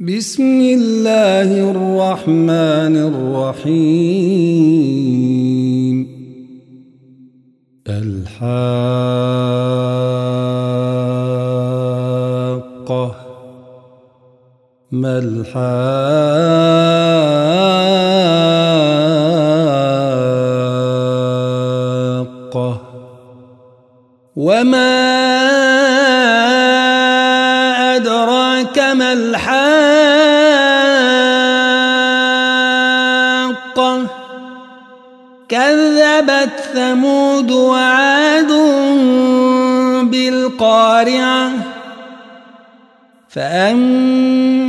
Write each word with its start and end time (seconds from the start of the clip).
بسم 0.00 0.60
الله 0.60 1.70
الرحمن 1.70 2.96
الرحيم 3.10 3.98
الحاقة 7.88 8.48
ما 14.92 15.18
الحاقة 15.18 16.58
كذبت 35.48 36.60
ثمود 36.74 37.50
وعاد 37.50 38.52
بالقارعة. 40.02 41.50
فأما 43.28 44.68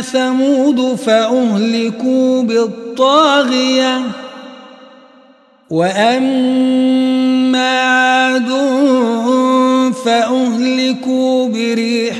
ثمود 0.00 0.94
فأهلكوا 0.94 2.42
بالطاغية. 2.42 4.00
وأما 5.70 7.26
عاد 7.80 8.48
فأهلكوا 10.04 11.48
بريح 11.48 12.16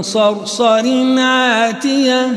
صرصر 0.00 1.18
عاتية. 1.18 2.36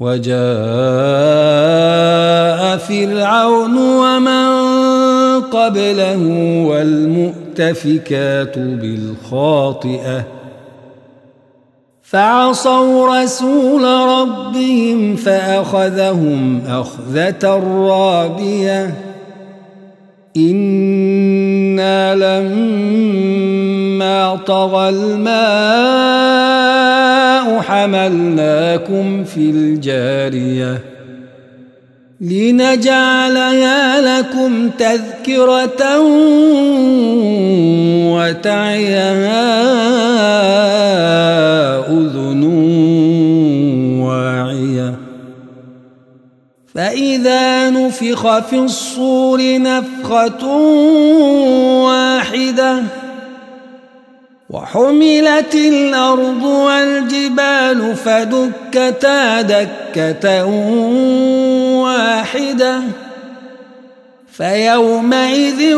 وجاء 0.00 0.38
فرعون 2.76 3.76
ومن 3.78 4.48
قبله 5.40 6.22
والمؤتفكات 6.66 8.58
بالخاطئة. 8.58 10.24
فعصوا 12.02 13.22
رسول 13.22 13.84
ربهم 13.84 15.16
فأخذهم 15.16 16.62
أخذة 16.68 17.62
رابية. 17.88 18.94
إنا 20.36 22.14
لما 22.14 23.18
طغى 24.46 24.88
الماء 24.88 26.67
حملناكم 27.78 29.24
في 29.24 29.50
الجارية 29.50 30.80
لنجعلها 32.20 34.00
لكم 34.00 34.70
تذكرة 34.70 36.00
وتعيها 38.14 39.48
أذن 41.88 42.44
واعية. 44.02 44.94
فإذا 46.74 47.70
نفخ 47.70 48.38
في 48.38 48.56
الصور 48.56 49.58
نفخة 49.58 50.46
واحدة 51.84 52.82
وحملت 54.50 55.54
الأرض 55.54 56.42
والجبال 56.42 57.96
فدكتا 57.96 59.42
دكة 59.42 60.44
واحدة 61.84 62.80
فيومئذ 64.32 65.74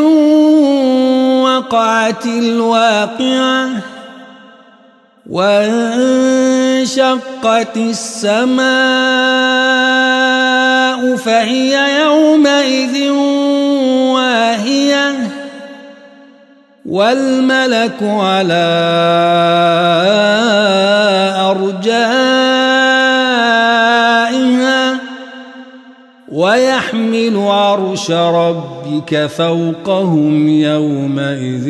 وقعت 1.43 2.25
الواقعة 2.25 3.69
وانشقت 5.29 6.57
السماء 7.77 8.61
فهي 11.15 12.01
يومئذ 12.01 13.09
واهية 13.09 14.30
والملك 16.85 18.03
على 18.03 18.71
أرجائها 21.51 22.41
ويحمل 26.31 27.37
عرش 27.37 28.11
ربك 28.11 29.25
فوقهم 29.25 30.47
يومئذ 30.47 31.67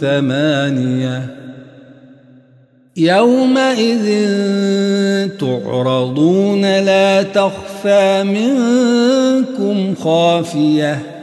ثمانية. 0.00 1.36
يومئذ 2.96 4.06
تعرضون 5.40 6.62
لا 6.62 7.22
تخفى 7.22 8.22
منكم 8.22 9.94
خافية. 9.94 11.15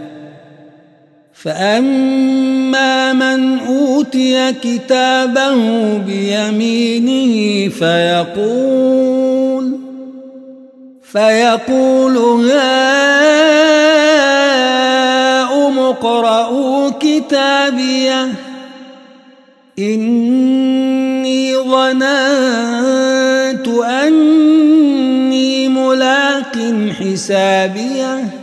فأما 1.43 3.13
من 3.13 3.59
أوتي 3.59 4.53
كتابه 4.53 5.55
بيمينه 5.97 7.69
فيقول 7.69 9.77
فيقول 11.11 12.17
هاؤم 12.51 12.99
اقرءوا 15.79 16.89
كتابيه 16.99 18.27
إني 19.79 21.57
ظننت 21.57 23.67
أني 23.83 25.69
ملاق 25.69 26.57
حسابيه 26.99 28.42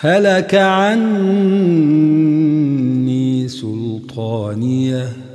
هلك 0.00 0.54
عني 0.54 1.48
سلطانية. 3.48 5.28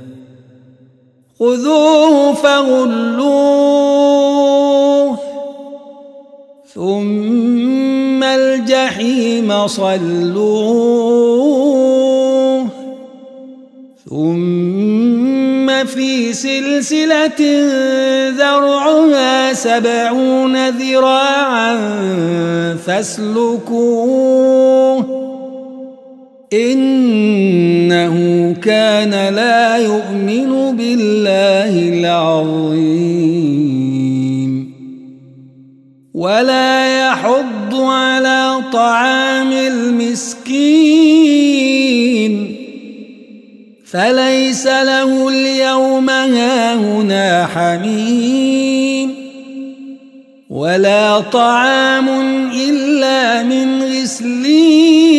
خذوه 1.38 2.34
فغلوه 2.34 3.74
ثم 6.74 8.22
الجحيم 8.22 9.66
صلوه 9.66 11.04
ثم 14.10 14.83
في 15.86 16.32
سلسلة 16.32 17.40
ذرعها 18.30 19.52
سبعون 19.52 20.68
ذراعا 20.68 21.76
فاسلكوه 22.86 24.44
إنه 26.52 28.16
كان 28.62 29.34
لا 29.34 29.76
يؤمن 29.76 30.76
بالله 30.76 31.98
العظيم 31.98 33.44
ولا 36.14 37.08
يحض 37.08 37.74
على 37.74 38.60
طعام 38.72 39.52
المسكين 39.52 41.13
فليس 43.94 44.66
له 44.66 45.28
اليوم 45.28 46.10
هاهنا 46.10 47.46
حميم 47.46 49.14
ولا 50.50 51.20
طعام 51.20 52.08
إلا 52.68 53.42
من 53.42 53.82
غسلين 53.82 55.14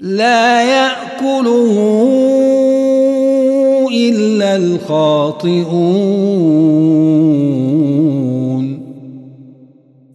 لا 0.00 0.62
يأكله 0.62 1.76
إلا 3.92 4.56
الخاطئون 4.56 5.66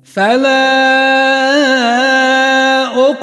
فلا 0.04 1.31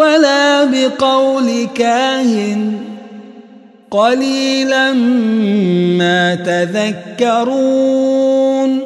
ولا 0.00 0.64
بقول 0.64 1.68
كاهن. 1.74 2.72
قليلا 3.90 4.92
ما 5.98 6.34
تذكرون. 6.34 8.80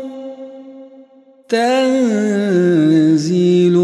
تنزيل 1.49 3.77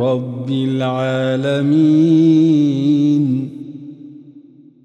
رب 0.00 0.50
العالمين. 0.50 2.04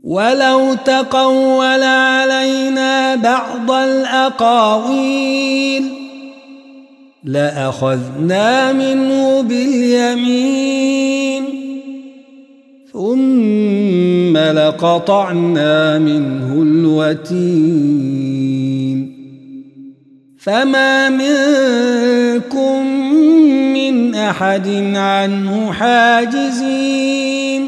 ولو 0.04 0.74
تقول 0.86 1.84
علينا 1.84 3.16
بعض 3.16 3.72
الأقاويل. 3.72 5.99
لأخذنا 7.24 8.74
منه 8.74 9.42
باليمين 9.42 11.44
ثم 12.94 14.38
لقطعنا 14.38 16.00
منه 16.00 16.62
الوتين. 16.62 18.00
فما 20.40 21.10
منكم 21.10 23.00
أحد 24.30 24.68
عنه 24.96 25.72
حاجزين 25.72 27.62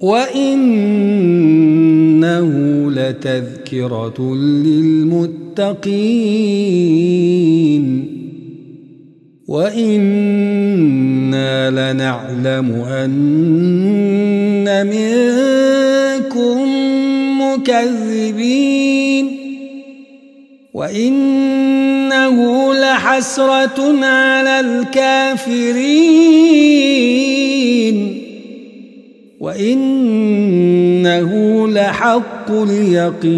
وإنه 0.00 0.97
لتذكرة 3.08 4.34
للمتقين. 4.34 5.38
وإنا 9.48 10.90
لنعلم 11.70 12.70
أن 12.88 13.08
منكم 14.86 16.58
مكذبين. 17.40 19.26
وإنه 20.74 22.38
لحسرة 22.74 24.04
على 24.04 24.60
الكافرين. 24.60 26.08
وإنه 31.08 31.68
لحق 31.68 32.50
اليقين. 32.50 33.28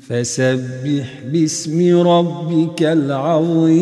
فسبح 0.00 1.20
باسم 1.32 2.08
ربك 2.08 2.82
العظيم. 2.82 3.78